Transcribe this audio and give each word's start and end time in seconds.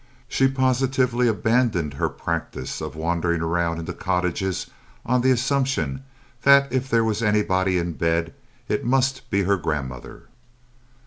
She 0.27 0.47
positively 0.47 1.27
abandoned 1.27 1.93
her 1.93 2.09
practice 2.09 2.81
of 2.81 2.95
wandering 2.95 3.41
around 3.41 3.77
into 3.77 3.93
cottages 3.93 4.65
on 5.05 5.21
the 5.21 5.29
assumption 5.29 6.03
that 6.41 6.73
if 6.73 6.89
there 6.89 7.03
was 7.03 7.21
anybody 7.21 7.77
in 7.77 7.93
bed 7.93 8.33
it 8.67 8.83
must 8.83 9.29
be 9.29 9.43
her 9.43 9.57
grandmother. 9.57 10.23